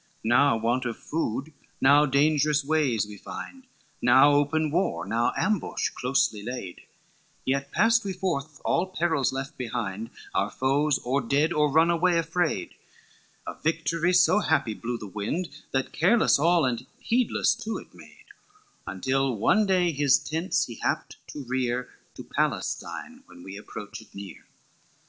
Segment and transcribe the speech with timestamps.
[0.23, 3.67] XIII "Now want of food, now dangerous ways we find,
[4.01, 6.81] Now open war, now ambush closely laid;
[7.45, 12.17] Yet passed we forth, all perils left behind, Our foes or dead or run away
[12.17, 12.73] afraid,
[13.45, 18.25] Of victory so happy blew the wind, That careless all the heedless to it made:
[18.87, 24.45] Until one day his tents he happed to rear, To Palestine when we approached near.